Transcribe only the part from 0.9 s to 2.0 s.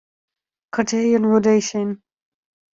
é an rud é sin